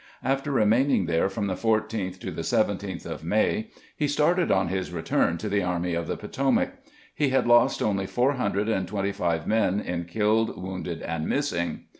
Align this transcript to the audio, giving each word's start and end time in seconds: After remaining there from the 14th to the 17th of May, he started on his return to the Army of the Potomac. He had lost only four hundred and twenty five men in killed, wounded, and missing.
After 0.23 0.51
remaining 0.51 1.05
there 1.05 1.29
from 1.29 1.45
the 1.45 1.53
14th 1.53 2.17
to 2.21 2.31
the 2.31 2.41
17th 2.41 3.05
of 3.05 3.23
May, 3.23 3.67
he 3.95 4.07
started 4.07 4.49
on 4.51 4.69
his 4.69 4.91
return 4.91 5.37
to 5.37 5.47
the 5.47 5.61
Army 5.61 5.93
of 5.93 6.07
the 6.07 6.17
Potomac. 6.17 6.71
He 7.13 7.29
had 7.29 7.45
lost 7.45 7.83
only 7.83 8.07
four 8.07 8.33
hundred 8.33 8.67
and 8.67 8.87
twenty 8.87 9.11
five 9.11 9.45
men 9.45 9.79
in 9.79 10.05
killed, 10.05 10.59
wounded, 10.59 11.03
and 11.03 11.27
missing. 11.29 11.81